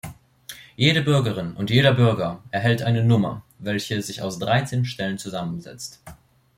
Jede 0.77 1.03
Bürgerin 1.03 1.53
und 1.53 1.69
jeder 1.69 1.93
Bürger 1.93 2.41
erhält 2.49 2.81
eine 2.81 3.03
Nummer, 3.03 3.45
welche 3.59 4.01
sich 4.01 4.23
aus 4.23 4.39
dreizehn 4.39 4.83
Stellen 4.83 5.19
zusammensetzt. 5.19 6.01